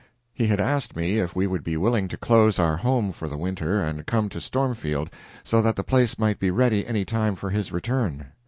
He 0.33 0.47
had 0.47 0.59
asked 0.59 0.95
me 0.95 1.19
if 1.19 1.35
we 1.35 1.45
would 1.45 1.63
be 1.63 1.77
willing 1.77 2.07
to 2.07 2.17
close 2.17 2.57
our 2.57 2.75
home 2.77 3.11
for 3.11 3.27
the 3.29 3.37
winter 3.37 3.83
and 3.83 4.03
come 4.07 4.29
to 4.29 4.41
Stormfield, 4.41 5.11
so 5.43 5.61
that 5.61 5.75
the 5.75 5.83
place 5.83 6.17
might 6.17 6.39
be 6.39 6.49
ready 6.49 6.87
any 6.87 7.05
time 7.05 7.35
for 7.35 7.51
his 7.51 7.71
return. 7.71 8.25